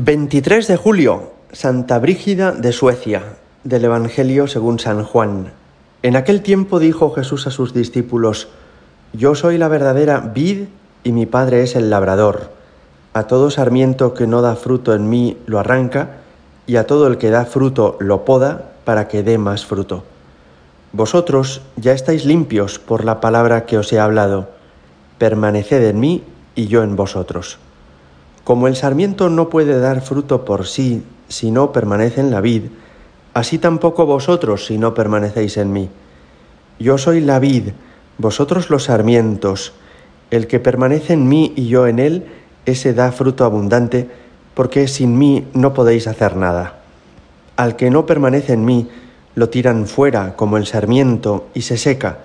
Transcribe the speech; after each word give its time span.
23 0.00 0.68
de 0.68 0.76
julio, 0.76 1.32
Santa 1.50 1.98
Brígida 1.98 2.52
de 2.52 2.70
Suecia, 2.70 3.34
del 3.64 3.84
Evangelio 3.84 4.46
según 4.46 4.78
San 4.78 5.02
Juan. 5.02 5.50
En 6.04 6.14
aquel 6.14 6.40
tiempo 6.42 6.78
dijo 6.78 7.10
Jesús 7.10 7.48
a 7.48 7.50
sus 7.50 7.74
discípulos, 7.74 8.46
Yo 9.12 9.34
soy 9.34 9.58
la 9.58 9.66
verdadera 9.66 10.20
vid 10.20 10.66
y 11.02 11.10
mi 11.10 11.26
Padre 11.26 11.64
es 11.64 11.74
el 11.74 11.90
labrador. 11.90 12.52
A 13.12 13.24
todo 13.24 13.50
sarmiento 13.50 14.14
que 14.14 14.28
no 14.28 14.40
da 14.40 14.54
fruto 14.54 14.94
en 14.94 15.10
mí 15.10 15.36
lo 15.46 15.58
arranca, 15.58 16.18
y 16.68 16.76
a 16.76 16.86
todo 16.86 17.08
el 17.08 17.18
que 17.18 17.30
da 17.30 17.44
fruto 17.44 17.96
lo 17.98 18.24
poda 18.24 18.70
para 18.84 19.08
que 19.08 19.24
dé 19.24 19.36
más 19.36 19.66
fruto. 19.66 20.04
Vosotros 20.92 21.60
ya 21.74 21.92
estáis 21.92 22.24
limpios 22.24 22.78
por 22.78 23.04
la 23.04 23.20
palabra 23.20 23.66
que 23.66 23.78
os 23.78 23.92
he 23.92 23.98
hablado. 23.98 24.48
Permaneced 25.18 25.84
en 25.84 25.98
mí 25.98 26.22
y 26.54 26.68
yo 26.68 26.84
en 26.84 26.94
vosotros. 26.94 27.58
Como 28.48 28.66
el 28.66 28.76
sarmiento 28.76 29.28
no 29.28 29.50
puede 29.50 29.78
dar 29.78 30.00
fruto 30.00 30.46
por 30.46 30.66
sí 30.66 31.02
si 31.28 31.50
no 31.50 31.70
permanece 31.70 32.22
en 32.22 32.30
la 32.30 32.40
vid, 32.40 32.62
así 33.34 33.58
tampoco 33.58 34.06
vosotros 34.06 34.64
si 34.64 34.78
no 34.78 34.94
permanecéis 34.94 35.58
en 35.58 35.70
mí. 35.70 35.90
Yo 36.78 36.96
soy 36.96 37.20
la 37.20 37.40
vid, 37.40 37.72
vosotros 38.16 38.70
los 38.70 38.84
sarmientos. 38.84 39.74
El 40.30 40.46
que 40.46 40.60
permanece 40.60 41.12
en 41.12 41.28
mí 41.28 41.52
y 41.56 41.68
yo 41.68 41.86
en 41.86 41.98
él, 41.98 42.24
ese 42.64 42.94
da 42.94 43.12
fruto 43.12 43.44
abundante, 43.44 44.08
porque 44.54 44.88
sin 44.88 45.18
mí 45.18 45.46
no 45.52 45.74
podéis 45.74 46.06
hacer 46.06 46.34
nada. 46.34 46.78
Al 47.56 47.76
que 47.76 47.90
no 47.90 48.06
permanece 48.06 48.54
en 48.54 48.64
mí, 48.64 48.88
lo 49.34 49.50
tiran 49.50 49.86
fuera 49.86 50.36
como 50.36 50.56
el 50.56 50.66
sarmiento 50.66 51.48
y 51.52 51.60
se 51.60 51.76
seca. 51.76 52.20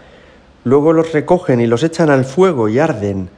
Luego 0.63 0.93
los 0.93 1.11
recogen 1.11 1.59
y 1.59 1.67
los 1.67 1.83
echan 1.83 2.09
al 2.09 2.23
fuego 2.23 2.69
y 2.69 2.79
arden. 2.79 3.29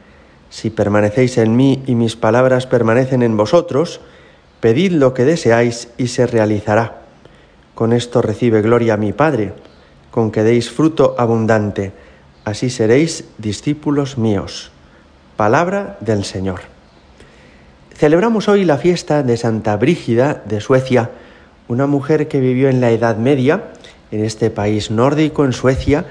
Si 0.56 0.70
permanecéis 0.70 1.38
en 1.38 1.58
mí 1.58 1.84
y 1.86 1.96
mis 1.96 2.16
palabras 2.16 2.66
permanecen 2.66 3.24
en 3.24 3.36
vosotros, 3.36 4.00
pedid 4.62 4.94
lo 4.94 5.14
que 5.14 5.26
deseáis 5.26 5.90
y 5.98 6.08
se 6.08 6.28
realizará. 6.28 7.02
Con 7.76 7.92
esto 7.92 8.22
recibe 8.22 8.62
gloria 8.62 8.96
mi 8.96 9.12
Padre, 9.12 9.52
con 10.12 10.32
que 10.32 10.44
deis 10.44 10.72
fruto 10.72 11.14
abundante, 11.18 11.92
así 12.46 12.70
seréis 12.70 13.26
discípulos 13.38 14.18
míos. 14.18 14.72
Palabra 15.36 15.98
del 16.00 16.24
Señor. 16.24 16.62
Celebramos 17.94 18.48
hoy 18.48 18.64
la 18.64 18.78
fiesta 18.78 19.24
de 19.24 19.36
Santa 19.36 19.76
Brígida 19.76 20.42
de 20.46 20.62
Suecia, 20.62 21.10
una 21.68 21.86
mujer 21.86 22.30
que 22.30 22.40
vivió 22.40 22.70
en 22.70 22.80
la 22.80 22.92
Edad 22.92 23.18
Media, 23.18 23.72
en 24.10 24.24
este 24.24 24.52
país 24.52 24.90
nórdico, 24.90 25.44
en 25.44 25.52
Suecia, 25.52 26.06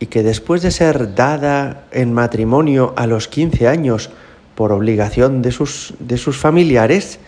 y 0.00 0.06
que 0.06 0.22
después 0.22 0.62
de 0.62 0.70
ser 0.70 1.14
dada 1.14 1.84
en 1.92 2.12
matrimonio 2.12 2.94
a 2.96 3.06
los 3.06 3.28
15 3.28 3.68
años 3.68 4.10
por 4.54 4.72
obligación 4.72 5.42
de 5.42 5.52
sus, 5.52 5.94
de 6.00 6.16
sus 6.16 6.38
familiares, 6.38 7.20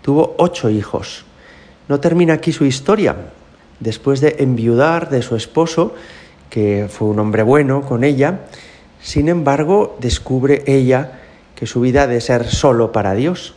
tuvo 0.00 0.34
ocho 0.38 0.70
hijos. 0.70 1.26
No 1.86 2.00
termina 2.00 2.34
aquí 2.34 2.50
su 2.50 2.64
historia. 2.64 3.14
Después 3.78 4.22
de 4.22 4.36
enviudar 4.38 5.10
de 5.10 5.20
su 5.20 5.36
esposo, 5.36 5.94
que 6.48 6.88
fue 6.88 7.08
un 7.08 7.18
hombre 7.18 7.42
bueno 7.42 7.82
con 7.82 8.04
ella, 8.04 8.40
sin 9.02 9.28
embargo, 9.28 9.98
descubre 10.00 10.64
ella 10.66 11.20
que 11.54 11.66
su 11.66 11.82
vida 11.82 12.04
ha 12.04 12.06
de 12.06 12.22
ser 12.22 12.46
solo 12.46 12.90
para 12.90 13.14
Dios. 13.14 13.54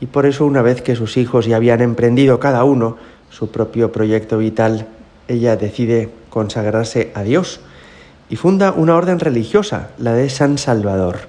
Y 0.00 0.06
por 0.06 0.24
eso, 0.24 0.46
una 0.46 0.62
vez 0.62 0.80
que 0.80 0.96
sus 0.96 1.18
hijos 1.18 1.44
ya 1.44 1.56
habían 1.56 1.82
emprendido 1.82 2.40
cada 2.40 2.64
uno 2.64 2.96
su 3.28 3.50
propio 3.50 3.92
proyecto 3.92 4.38
vital, 4.38 4.86
ella 5.26 5.56
decide 5.56 6.08
consagrarse 6.30 7.12
a 7.14 7.22
Dios 7.22 7.60
y 8.30 8.36
funda 8.36 8.72
una 8.72 8.96
orden 8.96 9.20
religiosa, 9.20 9.90
la 9.98 10.12
de 10.12 10.28
San 10.30 10.58
Salvador. 10.58 11.20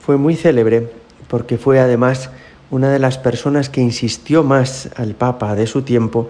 Fue 0.00 0.16
muy 0.16 0.36
célebre 0.36 0.90
porque 1.28 1.58
fue 1.58 1.80
además 1.80 2.30
una 2.70 2.90
de 2.90 2.98
las 2.98 3.18
personas 3.18 3.68
que 3.68 3.80
insistió 3.80 4.42
más 4.42 4.90
al 4.96 5.14
Papa 5.14 5.54
de 5.54 5.66
su 5.66 5.82
tiempo 5.82 6.28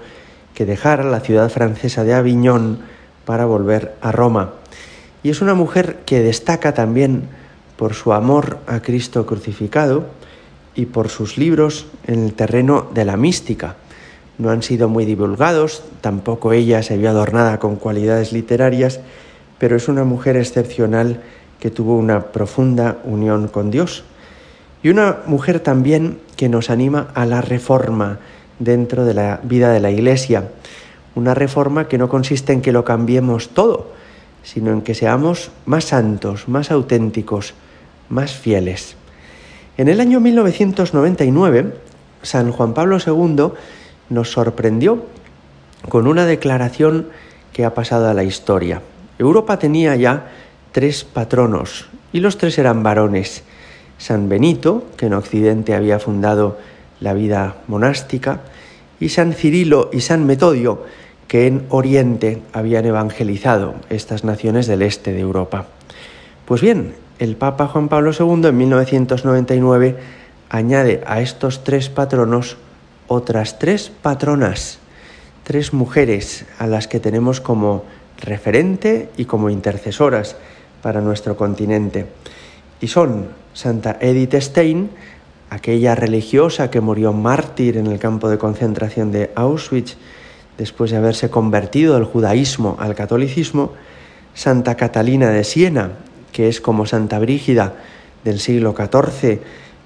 que 0.54 0.66
dejara 0.66 1.04
la 1.04 1.20
ciudad 1.20 1.50
francesa 1.50 2.04
de 2.04 2.14
Aviñón 2.14 2.80
para 3.24 3.44
volver 3.44 3.94
a 4.00 4.12
Roma. 4.12 4.54
Y 5.22 5.30
es 5.30 5.40
una 5.40 5.54
mujer 5.54 6.00
que 6.04 6.20
destaca 6.20 6.74
también 6.74 7.28
por 7.76 7.94
su 7.94 8.12
amor 8.12 8.58
a 8.66 8.80
Cristo 8.80 9.26
crucificado 9.26 10.06
y 10.74 10.86
por 10.86 11.08
sus 11.08 11.38
libros 11.38 11.86
en 12.06 12.24
el 12.24 12.34
terreno 12.34 12.86
de 12.94 13.04
la 13.04 13.16
mística. 13.16 13.76
No 14.38 14.50
han 14.50 14.62
sido 14.62 14.88
muy 14.88 15.04
divulgados, 15.04 15.82
tampoco 16.00 16.52
ella 16.52 16.82
se 16.82 16.96
vio 16.96 17.10
adornada 17.10 17.58
con 17.58 17.76
cualidades 17.76 18.32
literarias, 18.32 19.00
pero 19.58 19.76
es 19.76 19.88
una 19.88 20.04
mujer 20.04 20.36
excepcional 20.36 21.20
que 21.60 21.70
tuvo 21.70 21.96
una 21.96 22.26
profunda 22.26 22.98
unión 23.04 23.48
con 23.48 23.70
Dios. 23.70 24.04
Y 24.82 24.90
una 24.90 25.18
mujer 25.26 25.60
también 25.60 26.18
que 26.36 26.48
nos 26.48 26.70
anima 26.70 27.08
a 27.14 27.26
la 27.26 27.40
reforma 27.40 28.18
dentro 28.58 29.04
de 29.04 29.14
la 29.14 29.40
vida 29.42 29.72
de 29.72 29.80
la 29.80 29.90
Iglesia. 29.90 30.48
Una 31.14 31.34
reforma 31.34 31.88
que 31.88 31.98
no 31.98 32.08
consiste 32.08 32.52
en 32.52 32.62
que 32.62 32.72
lo 32.72 32.84
cambiemos 32.84 33.48
todo, 33.48 33.90
sino 34.44 34.72
en 34.72 34.82
que 34.82 34.94
seamos 34.94 35.50
más 35.66 35.86
santos, 35.86 36.48
más 36.48 36.70
auténticos, 36.70 37.54
más 38.08 38.32
fieles. 38.32 38.96
En 39.76 39.88
el 39.88 40.00
año 40.00 40.20
1999, 40.20 41.74
San 42.22 42.52
Juan 42.52 42.74
Pablo 42.74 42.98
II 43.04 43.52
nos 44.10 44.30
sorprendió 44.30 45.04
con 45.88 46.06
una 46.06 46.24
declaración 46.26 47.08
que 47.52 47.64
ha 47.64 47.74
pasado 47.74 48.08
a 48.08 48.14
la 48.14 48.24
historia. 48.24 48.80
Europa 49.18 49.58
tenía 49.58 49.96
ya 49.96 50.28
tres 50.72 51.04
patronos 51.04 51.88
y 52.12 52.20
los 52.20 52.38
tres 52.38 52.58
eran 52.58 52.82
varones. 52.82 53.42
San 53.98 54.28
Benito, 54.28 54.84
que 54.96 55.06
en 55.06 55.14
Occidente 55.14 55.74
había 55.74 55.98
fundado 55.98 56.58
la 57.00 57.14
vida 57.14 57.56
monástica, 57.66 58.40
y 59.00 59.10
San 59.10 59.32
Cirilo 59.32 59.90
y 59.92 60.00
San 60.00 60.26
Metodio, 60.26 60.84
que 61.26 61.46
en 61.46 61.66
Oriente 61.68 62.42
habían 62.52 62.86
evangelizado 62.86 63.74
estas 63.90 64.24
naciones 64.24 64.66
del 64.66 64.82
este 64.82 65.12
de 65.12 65.20
Europa. 65.20 65.66
Pues 66.46 66.62
bien, 66.62 66.94
el 67.18 67.36
Papa 67.36 67.66
Juan 67.66 67.88
Pablo 67.88 68.12
II 68.18 68.48
en 68.48 68.56
1999 68.56 69.96
añade 70.48 71.02
a 71.06 71.20
estos 71.20 71.64
tres 71.64 71.90
patronos 71.90 72.56
otras 73.08 73.58
tres 73.58 73.90
patronas, 74.02 74.78
tres 75.44 75.72
mujeres 75.72 76.46
a 76.58 76.66
las 76.66 76.88
que 76.88 77.00
tenemos 77.00 77.40
como 77.40 77.84
referente 78.20 79.10
y 79.16 79.24
como 79.24 79.50
intercesoras 79.50 80.36
para 80.82 81.00
nuestro 81.00 81.36
continente. 81.36 82.06
Y 82.80 82.88
son 82.88 83.28
Santa 83.54 83.96
Edith 84.00 84.34
Stein, 84.34 84.90
aquella 85.50 85.94
religiosa 85.94 86.70
que 86.70 86.80
murió 86.80 87.12
mártir 87.12 87.76
en 87.76 87.86
el 87.86 87.98
campo 87.98 88.28
de 88.28 88.38
concentración 88.38 89.10
de 89.12 89.30
Auschwitz 89.34 89.96
después 90.58 90.90
de 90.90 90.96
haberse 90.96 91.30
convertido 91.30 91.94
del 91.94 92.04
judaísmo 92.04 92.76
al 92.78 92.94
catolicismo, 92.94 93.72
Santa 94.34 94.76
Catalina 94.76 95.30
de 95.30 95.44
Siena, 95.44 95.92
que 96.32 96.48
es 96.48 96.60
como 96.60 96.86
Santa 96.86 97.18
Brígida 97.18 97.74
del 98.24 98.40
siglo 98.40 98.74
XIV, 98.76 99.40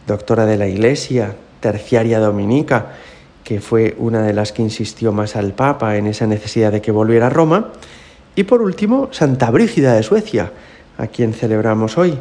doctora 0.07 0.47
de 0.47 0.57
la 0.57 0.67
Iglesia, 0.67 1.37
terciaria 1.61 2.19
dominica, 2.19 2.93
que 3.45 3.61
fue 3.61 3.95
una 3.99 4.23
de 4.23 4.33
las 4.33 4.53
que 4.53 4.63
insistió 4.63 5.13
más 5.13 5.37
al 5.37 5.53
Papa 5.53 5.97
en 5.97 6.07
esa 6.07 6.27
necesidad 6.27 6.73
de 6.73 6.81
que 6.81 6.91
volviera 6.91 7.27
a 7.27 7.31
Roma, 7.31 7.73
y 8.35 8.45
por 8.45 8.63
último, 8.63 9.09
Santa 9.13 9.51
Brígida 9.51 9.95
de 9.95 10.03
Suecia, 10.03 10.53
a 10.99 11.07
quien 11.07 11.35
celebramos 11.35 11.99
hoy. 11.99 12.19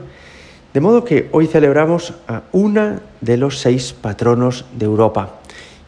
De 0.73 0.79
modo 0.79 1.03
que 1.03 1.29
hoy 1.31 1.47
celebramos 1.47 2.13
a 2.27 2.43
una 2.51 3.01
de 3.19 3.37
los 3.37 3.59
seis 3.59 3.93
patronos 3.93 4.65
de 4.77 4.85
Europa 4.85 5.41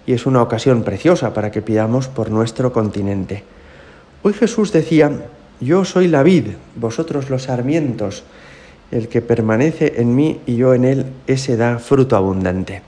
y 0.06 0.14
es 0.14 0.26
una 0.26 0.42
ocasión 0.42 0.84
preciosa 0.84 1.34
para 1.34 1.52
que 1.52 1.62
pidamos 1.62 2.08
por 2.08 2.30
nuestro 2.30 2.74
continente. 2.74 3.44
Hoy 4.24 4.34
Jesús 4.34 4.72
decía, 4.74 5.26
yo 5.62 5.86
soy 5.86 6.08
la 6.08 6.24
vid, 6.24 6.48
vosotros 6.76 7.30
los 7.30 7.44
sarmientos, 7.44 8.24
el 8.92 9.08
que 9.08 9.22
permanece 9.22 9.94
en 9.98 10.16
mí 10.16 10.42
y 10.46 10.56
yo 10.56 10.74
en 10.74 10.86
él, 10.86 11.06
ese 11.28 11.58
da 11.58 11.80
fruto 11.80 12.16
abundante. 12.16 12.82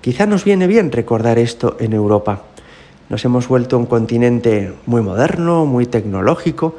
Quizá 0.00 0.26
nos 0.26 0.44
viene 0.44 0.66
bien 0.66 0.90
recordar 0.90 1.38
esto 1.38 1.76
en 1.80 1.92
Europa. 1.92 2.42
Nos 3.08 3.24
hemos 3.24 3.48
vuelto 3.48 3.78
un 3.78 3.86
continente 3.86 4.74
muy 4.84 5.00
moderno, 5.00 5.64
muy 5.64 5.86
tecnológico, 5.86 6.76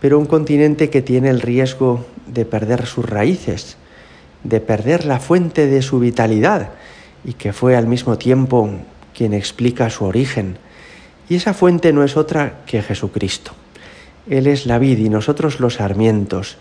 pero 0.00 0.18
un 0.18 0.26
continente 0.26 0.90
que 0.90 1.02
tiene 1.02 1.28
el 1.28 1.40
riesgo 1.40 2.04
de 2.26 2.44
perder 2.44 2.86
sus 2.86 3.04
raíces, 3.04 3.76
de 4.44 4.60
perder 4.60 5.06
la 5.06 5.18
fuente 5.18 5.66
de 5.66 5.82
su 5.82 5.98
vitalidad 5.98 6.70
y 7.24 7.32
que 7.32 7.52
fue 7.52 7.74
al 7.74 7.88
mismo 7.88 8.16
tiempo 8.16 8.70
quien 9.12 9.34
explica 9.34 9.90
su 9.90 10.04
origen. 10.04 10.58
Y 11.28 11.34
esa 11.34 11.52
fuente 11.52 11.92
no 11.92 12.04
es 12.04 12.16
otra 12.16 12.60
que 12.66 12.82
Jesucristo. 12.82 13.50
Él 14.28 14.46
es 14.46 14.66
la 14.66 14.78
vid 14.78 14.98
y 14.98 15.08
nosotros 15.08 15.58
los 15.58 15.74
sarmientos. 15.74 16.58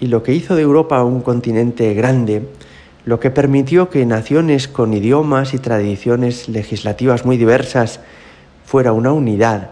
Y 0.00 0.08
lo 0.08 0.24
que 0.24 0.34
hizo 0.34 0.56
de 0.56 0.62
Europa 0.62 1.04
un 1.04 1.20
continente 1.20 1.94
grande, 1.94 2.48
lo 3.04 3.20
que 3.20 3.30
permitió 3.30 3.90
que 3.90 4.04
naciones 4.06 4.66
con 4.66 4.92
idiomas 4.92 5.54
y 5.54 5.58
tradiciones 5.58 6.48
legislativas 6.48 7.24
muy 7.24 7.36
diversas 7.36 8.00
fuera 8.70 8.92
una 8.92 9.12
unidad, 9.12 9.70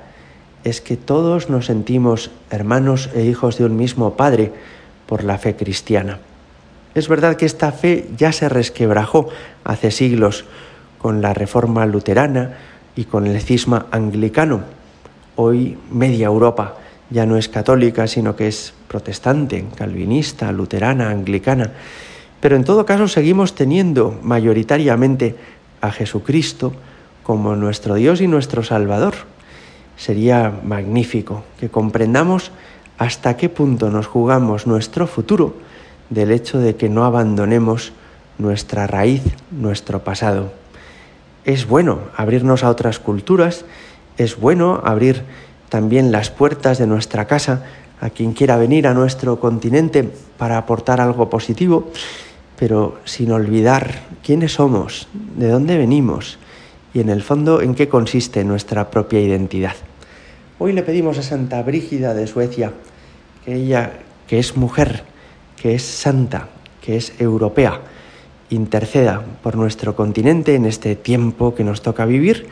es 0.64 0.80
que 0.80 0.96
todos 0.96 1.50
nos 1.50 1.66
sentimos 1.66 2.32
hermanos 2.50 3.10
e 3.14 3.26
hijos 3.26 3.56
de 3.56 3.64
un 3.64 3.76
mismo 3.76 4.16
Padre 4.16 4.50
por 5.06 5.22
la 5.22 5.38
fe 5.38 5.54
cristiana. 5.54 6.18
Es 6.96 7.06
verdad 7.06 7.36
que 7.36 7.46
esta 7.46 7.70
fe 7.70 8.08
ya 8.16 8.32
se 8.32 8.48
resquebrajó 8.48 9.28
hace 9.62 9.92
siglos, 9.92 10.46
con 10.98 11.22
la 11.22 11.32
reforma 11.32 11.86
luterana 11.86 12.56
y 12.96 13.04
con 13.04 13.28
el 13.28 13.40
cisma 13.40 13.86
anglicano. 13.92 14.62
Hoy 15.36 15.78
media 15.92 16.26
Europa 16.26 16.74
ya 17.08 17.24
no 17.24 17.36
es 17.36 17.48
católica, 17.48 18.08
sino 18.08 18.34
que 18.34 18.48
es 18.48 18.74
protestante, 18.88 19.64
calvinista, 19.76 20.50
luterana, 20.50 21.10
anglicana. 21.10 21.70
Pero 22.40 22.56
en 22.56 22.64
todo 22.64 22.84
caso 22.84 23.06
seguimos 23.06 23.54
teniendo 23.54 24.18
mayoritariamente 24.24 25.36
a 25.80 25.92
Jesucristo 25.92 26.72
como 27.28 27.56
nuestro 27.56 27.96
Dios 27.96 28.22
y 28.22 28.26
nuestro 28.26 28.62
Salvador. 28.62 29.12
Sería 29.98 30.50
magnífico 30.64 31.44
que 31.60 31.68
comprendamos 31.68 32.52
hasta 32.96 33.36
qué 33.36 33.50
punto 33.50 33.90
nos 33.90 34.06
jugamos 34.06 34.66
nuestro 34.66 35.06
futuro 35.06 35.54
del 36.08 36.30
hecho 36.30 36.58
de 36.58 36.76
que 36.76 36.88
no 36.88 37.04
abandonemos 37.04 37.92
nuestra 38.38 38.86
raíz, 38.86 39.20
nuestro 39.50 40.04
pasado. 40.04 40.54
Es 41.44 41.68
bueno 41.68 41.98
abrirnos 42.16 42.64
a 42.64 42.70
otras 42.70 42.98
culturas, 42.98 43.66
es 44.16 44.40
bueno 44.40 44.80
abrir 44.82 45.24
también 45.68 46.10
las 46.10 46.30
puertas 46.30 46.78
de 46.78 46.86
nuestra 46.86 47.26
casa 47.26 47.62
a 48.00 48.08
quien 48.08 48.32
quiera 48.32 48.56
venir 48.56 48.86
a 48.86 48.94
nuestro 48.94 49.38
continente 49.38 50.10
para 50.38 50.56
aportar 50.56 50.98
algo 50.98 51.28
positivo, 51.28 51.90
pero 52.58 52.98
sin 53.04 53.32
olvidar 53.32 54.00
quiénes 54.24 54.54
somos, 54.54 55.08
de 55.36 55.50
dónde 55.50 55.76
venimos 55.76 56.38
y 56.94 57.00
en 57.00 57.10
el 57.10 57.22
fondo 57.22 57.60
en 57.60 57.74
qué 57.74 57.88
consiste 57.88 58.44
nuestra 58.44 58.90
propia 58.90 59.20
identidad. 59.20 59.74
Hoy 60.58 60.72
le 60.72 60.82
pedimos 60.82 61.18
a 61.18 61.22
Santa 61.22 61.62
Brígida 61.62 62.14
de 62.14 62.26
Suecia 62.26 62.72
que 63.44 63.54
ella, 63.54 63.92
que 64.26 64.38
es 64.38 64.56
mujer, 64.56 65.04
que 65.60 65.74
es 65.74 65.82
santa, 65.82 66.48
que 66.82 66.96
es 66.96 67.12
europea, 67.20 67.80
interceda 68.50 69.22
por 69.42 69.56
nuestro 69.56 69.94
continente 69.94 70.54
en 70.54 70.64
este 70.64 70.96
tiempo 70.96 71.54
que 71.54 71.64
nos 71.64 71.82
toca 71.82 72.06
vivir, 72.06 72.46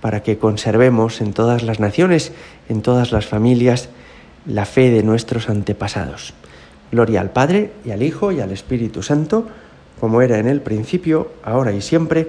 para 0.00 0.22
que 0.22 0.38
conservemos 0.38 1.20
en 1.20 1.32
todas 1.32 1.62
las 1.62 1.80
naciones, 1.80 2.32
en 2.68 2.82
todas 2.82 3.10
las 3.10 3.26
familias, 3.26 3.88
la 4.46 4.66
fe 4.66 4.90
de 4.90 5.02
nuestros 5.02 5.48
antepasados. 5.48 6.34
Gloria 6.92 7.20
al 7.20 7.30
Padre 7.30 7.72
y 7.84 7.90
al 7.90 8.02
Hijo 8.02 8.30
y 8.30 8.40
al 8.40 8.52
Espíritu 8.52 9.02
Santo, 9.02 9.48
como 10.00 10.20
era 10.22 10.38
en 10.38 10.46
el 10.46 10.60
principio, 10.60 11.32
ahora 11.42 11.72
y 11.72 11.80
siempre, 11.80 12.28